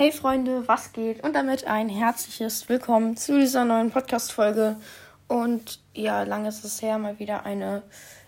Hey 0.00 0.12
Freunde, 0.12 0.66
was 0.66 0.94
geht? 0.94 1.22
Und 1.22 1.34
damit 1.34 1.66
ein 1.66 1.90
herzliches 1.90 2.70
Willkommen 2.70 3.18
zu 3.18 3.38
dieser 3.38 3.66
neuen 3.66 3.90
Podcast-Folge. 3.90 4.76
Und 5.28 5.78
ja, 5.92 6.22
lange 6.22 6.48
ist 6.48 6.64
es 6.64 6.80
her, 6.80 6.96
mal 6.96 7.18
wieder 7.18 7.44
eine 7.44 7.82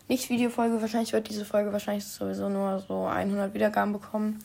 Nicht-Video-Folge. 0.07 0.83
Wahrscheinlich 0.83 1.15
wird 1.15 1.31
diese 1.31 1.47
Folge 1.47 1.73
wahrscheinlich 1.73 2.05
sowieso 2.05 2.51
nur 2.51 2.81
so 2.81 3.07
100 3.07 3.55
Wiedergaben 3.55 3.95
bekommen. 3.95 4.41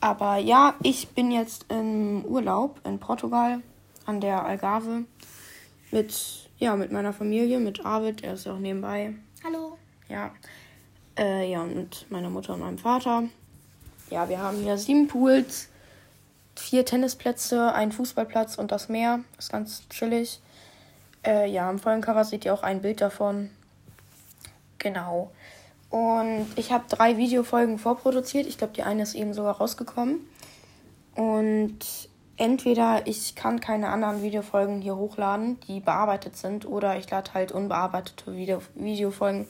Aber 0.00 0.36
ja, 0.36 0.74
ich 0.82 1.08
bin 1.08 1.30
jetzt 1.30 1.64
im 1.70 2.22
Urlaub 2.26 2.82
in 2.84 2.98
Portugal 2.98 3.62
an 4.04 4.20
der 4.20 4.44
Algarve 4.44 5.04
mit, 5.90 6.50
ja, 6.58 6.76
mit 6.76 6.92
meiner 6.92 7.14
Familie, 7.14 7.60
mit 7.60 7.86
Arvid, 7.86 8.22
er 8.22 8.34
ist 8.34 8.44
ja 8.44 8.52
auch 8.52 8.58
nebenbei. 8.58 9.14
Hallo. 9.42 9.78
Ja. 10.10 10.32
Äh, 11.18 11.50
ja, 11.50 11.62
und 11.62 11.74
mit 11.74 12.06
meiner 12.10 12.28
Mutter 12.28 12.52
und 12.52 12.60
meinem 12.60 12.76
Vater. 12.76 13.22
Ja, 14.10 14.28
wir 14.28 14.38
haben 14.38 14.58
hier 14.58 14.76
sieben 14.76 15.08
Pools 15.08 15.70
vier 16.58 16.84
Tennisplätze, 16.84 17.72
ein 17.72 17.92
Fußballplatz 17.92 18.58
und 18.58 18.72
das 18.72 18.88
Meer. 18.88 19.20
Ist 19.38 19.52
ganz 19.52 19.88
chillig. 19.88 20.40
Äh, 21.24 21.50
ja, 21.50 21.70
im 21.70 21.78
vollen 21.78 22.00
Cover 22.00 22.24
seht 22.24 22.44
ihr 22.44 22.54
auch 22.54 22.62
ein 22.62 22.82
Bild 22.82 23.00
davon. 23.00 23.50
Genau. 24.78 25.30
Und 25.90 26.46
ich 26.56 26.72
habe 26.72 26.84
drei 26.88 27.16
Videofolgen 27.16 27.78
vorproduziert. 27.78 28.46
Ich 28.46 28.58
glaube, 28.58 28.74
die 28.74 28.82
eine 28.82 29.02
ist 29.02 29.14
eben 29.14 29.32
sogar 29.32 29.56
rausgekommen. 29.56 30.20
Und 31.14 31.78
entweder 32.36 33.06
ich 33.06 33.34
kann 33.34 33.60
keine 33.60 33.88
anderen 33.88 34.22
Videofolgen 34.22 34.80
hier 34.80 34.96
hochladen, 34.96 35.58
die 35.66 35.80
bearbeitet 35.80 36.36
sind, 36.36 36.66
oder 36.66 36.96
ich 36.96 37.10
lade 37.10 37.34
halt 37.34 37.52
unbearbeitete 37.52 38.36
Video 38.36 38.62
Videofolgen 38.74 39.46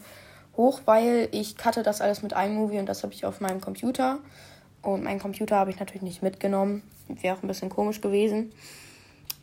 hoch, 0.57 0.81
weil 0.87 1.29
ich 1.33 1.57
cutte 1.57 1.83
das 1.83 2.01
alles 2.01 2.23
mit 2.23 2.33
iMovie 2.33 2.79
und 2.79 2.87
das 2.87 3.03
habe 3.03 3.13
ich 3.13 3.25
auf 3.27 3.41
meinem 3.41 3.61
Computer. 3.61 4.19
Und 4.83 5.05
meinen 5.05 5.19
Computer 5.19 5.57
habe 5.57 5.71
ich 5.71 5.81
natürlich 5.81 6.03
nicht 6.03 6.23
mitgenommen. 6.23 6.83
Wäre 7.09 7.37
auch 7.37 7.43
ein 7.43 7.49
bisschen 7.49 7.71
komisch 7.71 8.01
gewesen. 8.01 8.53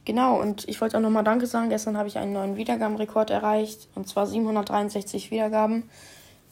Genau, 0.05 0.39
und 0.39 0.67
ich 0.69 0.79
wollte 0.81 0.97
auch 0.97 1.01
nochmal 1.01 1.23
Danke 1.23 1.47
sagen. 1.47 1.69
Gestern 1.69 1.97
habe 1.97 2.07
ich 2.07 2.17
einen 2.17 2.33
neuen 2.33 2.57
Wiedergabenrekord 2.57 3.31
erreicht. 3.31 3.87
Und 3.95 4.07
zwar 4.07 4.27
763 4.27 5.31
Wiedergaben. 5.31 5.89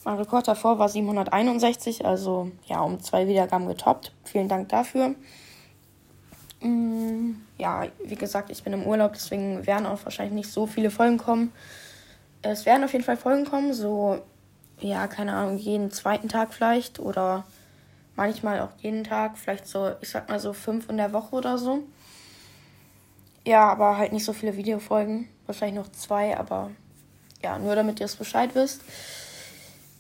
Mein 0.05 0.17
Rekord 0.17 0.47
davor 0.47 0.80
war 0.80 0.89
761, 0.89 2.05
also 2.05 2.52
ja, 2.66 2.81
um 2.81 2.99
zwei 2.99 3.27
Wiedergaben 3.27 3.67
getoppt. 3.67 4.11
Vielen 4.25 4.49
Dank 4.49 4.67
dafür. 4.69 5.16
Mm, 6.61 7.35
ja, 7.57 7.88
wie 8.03 8.16
gesagt, 8.16 8.50
ich 8.50 8.63
bin 8.63 8.73
im 8.73 8.83
Urlaub, 8.83 9.13
deswegen 9.13 9.66
werden 9.66 9.85
auch 9.85 10.03
wahrscheinlich 10.03 10.33
nicht 10.33 10.52
so 10.52 10.66
viele 10.66 10.91
Folgen 10.91 11.17
kommen. 11.17 11.53
Es 12.41 12.66
werden 12.66 12.83
auf 12.83 12.91
jeden 12.91 13.05
Fall 13.05 13.16
Folgen 13.16 13.45
kommen, 13.45 13.73
so, 13.73 14.19
ja, 14.79 15.07
keine 15.07 15.33
Ahnung, 15.33 15.57
jeden 15.57 15.91
zweiten 15.91 16.27
Tag 16.27 16.53
vielleicht 16.53 17.00
oder 17.00 17.45
manchmal 18.16 18.61
auch 18.61 18.72
jeden 18.80 19.03
Tag, 19.03 19.38
vielleicht 19.38 19.67
so, 19.67 19.92
ich 20.02 20.09
sag 20.09 20.30
mal 20.30 20.39
so 20.39 20.53
fünf 20.53 20.89
in 20.89 20.97
der 20.97 21.14
Woche 21.14 21.36
oder 21.36 21.58
so. 21.58 21.83
Ja, 23.45 23.69
aber 23.69 23.97
halt 23.97 24.14
nicht 24.14 24.25
so 24.25 24.33
viele 24.33 24.56
Videofolgen, 24.56 25.28
wahrscheinlich 25.45 25.78
noch 25.78 25.92
zwei, 25.92 26.38
aber 26.38 26.72
ja, 27.41 27.59
nur 27.59 27.75
damit 27.75 28.00
ihr 28.00 28.06
es 28.06 28.16
Bescheid 28.16 28.56
wisst. 28.56 28.81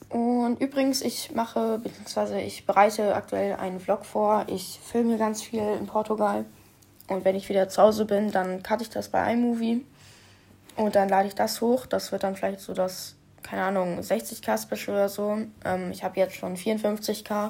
Und 0.09 0.61
übrigens, 0.61 1.01
ich 1.01 1.31
mache, 1.31 1.79
beziehungsweise 1.79 2.39
ich 2.39 2.65
bereite 2.67 3.15
aktuell 3.15 3.55
einen 3.55 3.79
Vlog 3.79 4.05
vor. 4.05 4.45
Ich 4.47 4.79
filme 4.83 5.17
ganz 5.17 5.41
viel 5.41 5.59
in 5.59 5.87
Portugal. 5.87 6.45
Und 7.07 7.25
wenn 7.25 7.35
ich 7.35 7.49
wieder 7.49 7.67
zu 7.67 7.81
Hause 7.81 8.05
bin, 8.05 8.31
dann 8.31 8.61
cutte 8.61 8.83
ich 8.83 8.91
das 8.91 9.09
bei 9.09 9.33
iMovie. 9.33 9.83
Und 10.75 10.95
dann 10.95 11.09
lade 11.09 11.27
ich 11.27 11.35
das 11.35 11.61
hoch. 11.61 11.87
Das 11.87 12.11
wird 12.11 12.23
dann 12.23 12.35
vielleicht 12.35 12.59
so 12.59 12.73
das, 12.73 13.15
keine 13.41 13.63
Ahnung, 13.63 13.99
60k 13.99 14.61
Special 14.61 14.95
oder 14.95 15.09
so. 15.09 15.39
Ähm, 15.65 15.91
ich 15.91 16.03
habe 16.03 16.19
jetzt 16.19 16.35
schon 16.35 16.55
54k. 16.55 17.49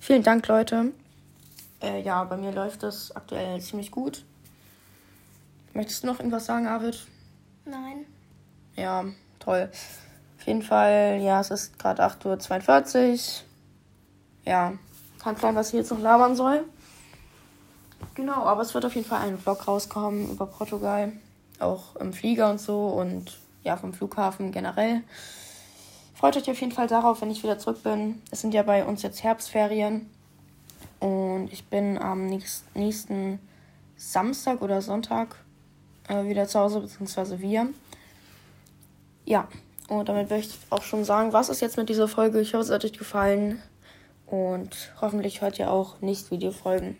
Vielen 0.00 0.22
Dank, 0.22 0.46
Leute. 0.48 0.92
Äh, 1.82 2.02
ja, 2.02 2.24
bei 2.24 2.36
mir 2.36 2.52
läuft 2.52 2.82
es 2.82 3.14
aktuell 3.14 3.60
ziemlich 3.60 3.90
gut. 3.90 4.24
Möchtest 5.74 6.02
du 6.02 6.08
noch 6.08 6.18
irgendwas 6.18 6.46
sagen, 6.46 6.66
Arvid? 6.66 7.06
Nein. 7.64 8.06
Ja, 8.74 9.04
toll. 9.38 9.70
Auf 10.38 10.46
jeden 10.46 10.62
Fall, 10.62 11.20
ja, 11.20 11.40
es 11.40 11.50
ist 11.50 11.78
gerade 11.78 12.04
8.42 12.04 13.12
Uhr. 13.12 13.18
Ja, 14.44 14.72
kann 15.22 15.36
sein, 15.36 15.54
was 15.54 15.68
ich 15.68 15.74
jetzt 15.74 15.90
noch 15.90 16.00
labern 16.00 16.36
soll. 16.36 16.64
Genau, 18.14 18.44
aber 18.44 18.62
es 18.62 18.74
wird 18.74 18.84
auf 18.84 18.94
jeden 18.94 19.06
Fall 19.06 19.20
ein 19.20 19.38
Vlog 19.38 19.68
rauskommen 19.68 20.30
über 20.30 20.46
Portugal. 20.46 21.12
Auch 21.58 21.96
im 21.96 22.12
Flieger 22.12 22.50
und 22.50 22.60
so 22.60 22.86
und 22.86 23.38
ja, 23.62 23.76
vom 23.76 23.92
Flughafen 23.92 24.52
generell. 24.52 25.02
Freut 26.18 26.36
euch 26.36 26.50
auf 26.50 26.60
jeden 26.60 26.72
Fall 26.72 26.88
darauf, 26.88 27.20
wenn 27.20 27.30
ich 27.30 27.44
wieder 27.44 27.60
zurück 27.60 27.84
bin. 27.84 28.20
Es 28.32 28.40
sind 28.40 28.52
ja 28.52 28.64
bei 28.64 28.84
uns 28.84 29.02
jetzt 29.02 29.22
Herbstferien. 29.22 30.10
Und 30.98 31.48
ich 31.52 31.66
bin 31.66 31.96
am 31.96 32.26
nächsten 32.74 33.38
Samstag 33.96 34.60
oder 34.60 34.82
Sonntag 34.82 35.36
äh, 36.08 36.24
wieder 36.24 36.48
zu 36.48 36.58
Hause, 36.58 36.80
beziehungsweise 36.80 37.38
wir. 37.38 37.68
Ja, 39.26 39.46
und 39.86 40.08
damit 40.08 40.28
möchte 40.28 40.54
ich 40.54 40.72
auch 40.72 40.82
schon 40.82 41.04
sagen, 41.04 41.32
was 41.32 41.50
ist 41.50 41.60
jetzt 41.60 41.76
mit 41.76 41.88
dieser 41.88 42.08
Folge. 42.08 42.40
Ich 42.40 42.52
hoffe, 42.52 42.64
es 42.64 42.70
hat 42.72 42.84
euch 42.84 42.98
gefallen. 42.98 43.62
Und 44.26 44.92
hoffentlich 45.00 45.40
hört 45.40 45.60
ihr 45.60 45.70
auch 45.70 46.00
nicht 46.00 46.32
Videofolgen. 46.32 46.98